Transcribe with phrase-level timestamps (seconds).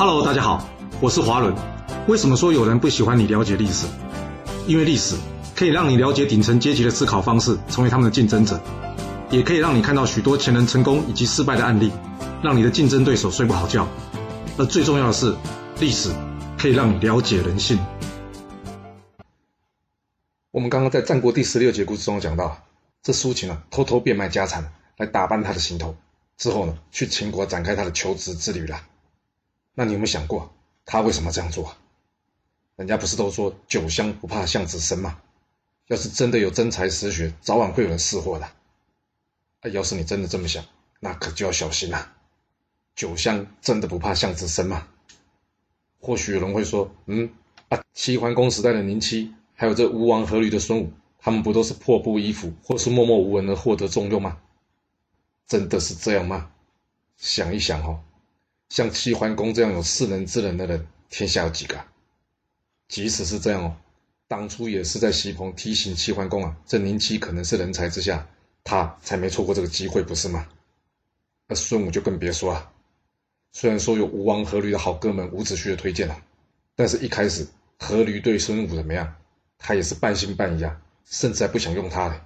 [0.00, 0.66] Hello，大家好，
[0.98, 1.54] 我是华伦。
[2.08, 3.86] 为什么说有人不喜欢你了解历史？
[4.66, 5.14] 因为历史
[5.54, 8.58] 可以让你了解顶层阶级的思考方式，成为他们的竞争者，
[9.28, 11.92] 也可以让你看到许多前人成功以及失败的案例，
[12.42, 13.86] 让你的竞争对手睡不好觉。
[14.56, 15.36] 而最重要的是，
[15.80, 16.10] 历史
[16.56, 17.78] 可以让你了解人性。
[20.50, 22.56] 我们刚刚在战国第十六节故事中讲到，
[23.02, 25.94] 这苏秦啊，偷偷变卖家产来打扮他的行头，
[26.38, 28.80] 之后呢，去秦国展开他的求职之旅了。
[29.80, 30.52] 那你有没有想过，
[30.84, 31.74] 他为什么这样做？
[32.76, 35.18] 人家不是都说酒香不怕巷子深吗？
[35.86, 38.44] 要是真的有真才实学，早晚会有人识货的。
[38.44, 40.62] 啊，要是你真的这么想，
[40.98, 42.12] 那可就要小心了。
[42.94, 44.86] 酒香真的不怕巷子深吗？
[45.98, 47.30] 或许有人会说，嗯，
[47.70, 54.36] 啊，齐桓公时代的宁戚，还有这吴王阖闾的孙武，他们不都是破布衣服，或是默默无闻而获得重用吗？
[55.46, 56.50] 真的是这样吗？
[57.16, 58.02] 想一想哦。
[58.70, 61.84] 像齐桓公这样有世人之人的人，天下有几个？
[62.86, 63.76] 即使是这样哦，
[64.28, 68.28] 当初也是在席鹏提醒齐桓公啊，这宁戚可能是人才之下，
[68.62, 70.46] 他才没错过这个机会，不是吗？
[71.48, 72.70] 那孙武就更别说了。
[73.52, 76.22] 虽然说有吴王阖闾的好哥们伍子胥的推荐了，
[76.76, 77.44] 但是一开始
[77.80, 79.16] 阖闾对孙武怎么样？
[79.58, 82.24] 他也是半信半疑啊，甚至还不想用他的。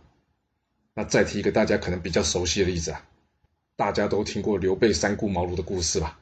[0.93, 3.03] 那再提一个大家可能比较熟悉的例子啊，
[3.77, 6.21] 大家都听过刘备三顾茅庐的故事吧？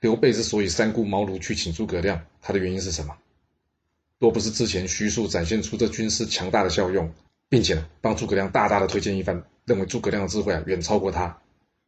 [0.00, 3.16] 刘备之所以三顾茅庐去请诸葛亮，他的原因是什么？
[4.18, 7.10] 若不是之前徐庶展现出这军师强大的效用，
[7.48, 11.38] 并且帮诸葛亮大大的推荐一番，认为诸葛亮的智慧啊远超过他，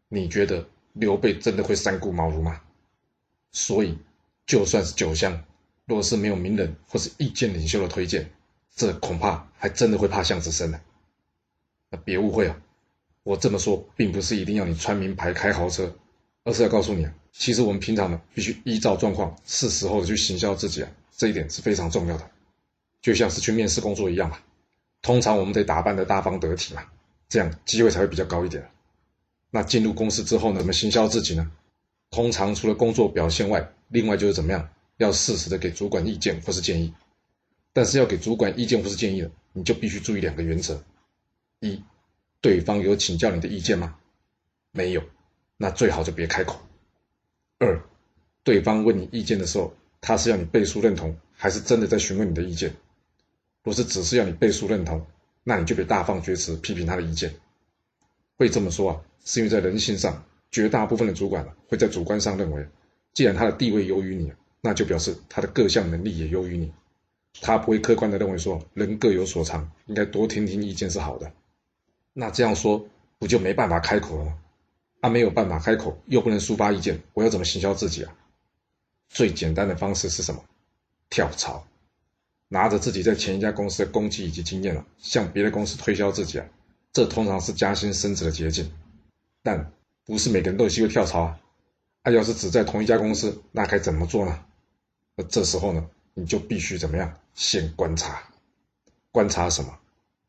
[0.09, 2.61] 你觉得刘备真的会三顾茅庐吗？
[3.53, 3.99] 所以，
[4.47, 5.45] 就算是酒香，
[5.85, 8.31] 若是没有名人或是意见领袖的推荐，
[8.75, 10.81] 这恐怕还真的会怕巷子深呢。
[11.91, 12.59] 那别误会啊，
[13.23, 15.95] 我这么说并不是一定要你穿名牌开豪车。
[16.45, 22.29] 而是要告诉你啊，其实我们平常呢，必须依照状况，是时候的去行销自己啊，这一点是非常重要的。
[23.01, 24.39] 就像是去面试工作一样嘛，
[25.03, 26.85] 通常我们得打扮的大方得体嘛，
[27.29, 28.69] 这样机会才会比较高一点。
[29.53, 31.49] 那进入公司之后呢，我们行销自己呢，
[32.11, 36.93] 通常除了工作表现外，另外就是怎么样，要适时的给主管意见或是建议。
[37.73, 40.83] 但是要给主管意见或是建议的，你就必须注意两个原则：
[41.61, 41.81] 一，
[42.41, 43.95] 对方有请教你的意见吗？
[44.73, 45.05] 没有。
[45.57, 46.61] 那最好就别开口。
[47.59, 47.83] 二，
[48.45, 52.75] 对方问你意见的时候，他是要你背书认同，还是真的在询问你的意见？
[53.65, 55.05] 若是只是要你背书认同，
[55.43, 57.35] 那你就别大放厥词批评他的意见。
[58.37, 62.67] 会这么说啊，是因为在人性上，绝大部分的主管会在主观上认为，
[63.13, 66.73] 既然他的地位优于你，那就表示他的各项能力也优于你。
[67.41, 71.33] 他不会客观的认为说人各有所长，应该多听听意见是好的。
[72.13, 72.89] 那这样说
[73.19, 74.39] 不就没办法开口了吗？
[75.01, 78.15] 他没有办法开口，又不能抒发意见，我要怎么行销自己啊？
[79.09, 80.45] 最简单的方式是什么？
[81.09, 81.67] 跳槽，
[82.49, 86.47] 拿着自己在前一家公司的功绩以及经验了，向别的公司推销自己啊，
[86.93, 88.71] 这通常是加薪升职的捷径。
[89.43, 89.73] 但
[90.05, 91.41] 不是每个人都有机会跳槽啊。
[92.03, 94.45] 啊，要是只在同一家公司，那该怎么做呢？
[95.17, 97.19] 那这时候呢，你就必须怎么样？
[97.35, 98.23] 先观察，
[99.11, 99.79] 观察什么？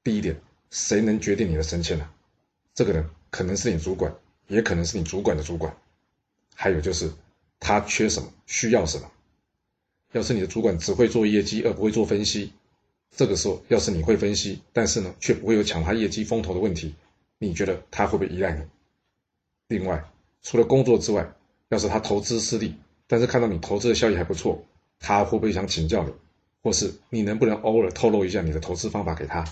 [0.04, 2.10] 第一点，谁能决定你的升迁呢？
[2.74, 4.14] 这个人可能是你主管。
[4.50, 5.74] 也可能是你主管的主管，
[6.54, 7.10] 还有就是
[7.60, 9.10] 他缺什么，需要什么。
[10.12, 12.52] 要是你的主管只会做业绩而不会做分析，
[13.16, 16.96] 这个时候要是你会分析，但是呢却不会有抢他业绩风头的问题，
[17.38, 18.64] 你觉得他会不会依赖你？
[19.68, 20.04] 另外，
[20.42, 21.32] 除了工作之外，
[21.70, 24.66] 要是他投资失利，但是看到你投资的效益还不错，
[25.00, 26.12] 他会不会想请教你，
[26.64, 29.46] 或是你能不能偶尔透露一下你的投资方法给他？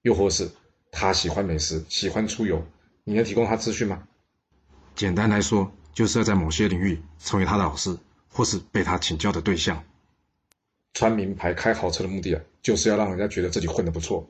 [0.00, 0.50] 又或是
[0.90, 2.64] 他喜欢美食，喜欢出游？
[3.04, 4.02] 你能提供他资讯吗？
[4.94, 7.96] 简单来说，就是要在某些领域成为他的老师，
[8.28, 9.82] 或是被他请教的对象。
[10.92, 14.28] 穿名牌、开豪车的目的啊，就是要让人家觉得自己混得不错。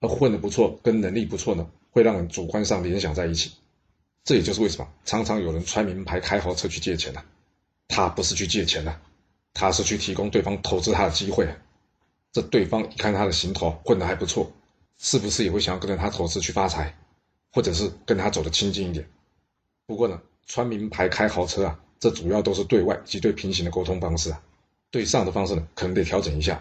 [0.00, 3.52] 而混得不错跟能力不错呢，会让人主观上联想在一起。
[4.22, 7.22] 这也就是为什么常常有人穿名牌、开豪车去借钱呢？
[7.88, 9.00] 他不是去借钱的，
[9.54, 11.48] 他是去提供对方投资他的机会。
[12.32, 14.52] 这对方一看他的行头混得还不错，
[14.98, 16.94] 是不是也会想要跟着他投资去发财？
[17.54, 19.08] 或者是跟他走得亲近一点。
[19.86, 24.42] 不过呢，穿名牌开豪车啊，这主要都是对外及对平行的沟通方式啊。
[24.90, 26.60] 对上的方式呢，可能得调整一下。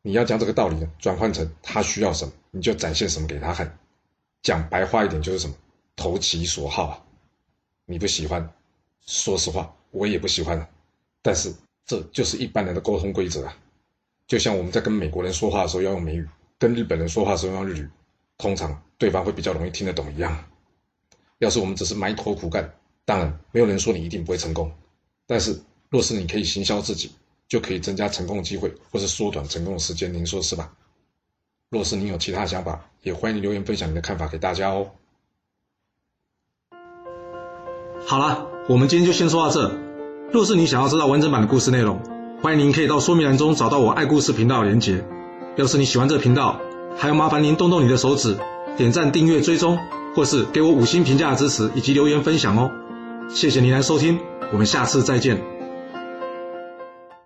[0.00, 3.78] 你要将这个道理呢，转换成他需要什么，你就展现什么给他看。
[4.42, 5.54] 讲白话一点就是什么，
[5.94, 7.04] 投其所好啊。
[7.84, 8.50] 你不喜欢，
[9.04, 10.66] 说实话，我也不喜欢啊。
[11.20, 11.54] 但是
[11.84, 13.54] 这就是一般人的沟通规则啊。
[14.26, 16.26] 就像我们在跟美国人说话的时候要用美语，
[16.58, 17.90] 跟日本人说话的时候用日语。
[18.36, 20.46] 通常对方会比较容易听得懂一样。
[21.36, 22.72] 要是我们只是埋头苦干，
[23.04, 24.72] 当然没有人说你一定不会成功。
[25.26, 25.60] 但是
[25.90, 27.10] 若是你可以行销自己，
[27.46, 30.72] 就可以增加成功的机会，或是缩短成功的时间，您说是吧？
[31.68, 34.86] 若是你有其他想法，也欢迎留言分享你的看法给大家哦。
[38.06, 39.78] 好了，我们今天就先说到这。
[40.32, 42.00] 若是你想要知道完整版的故事内容，
[42.40, 45.04] 欢迎您可以到说明栏中找到我爱故事频道的连结。
[45.56, 46.58] 要是你喜欢这个频道，
[46.96, 48.38] 还要麻烦您动动你的手指，
[48.76, 49.78] 点赞、订阅、追踪，
[50.14, 52.70] 或是给我五星评价的支持，以及留言分享哦。
[53.28, 54.18] 谢谢您来收听，
[54.52, 55.53] 我们下次再见。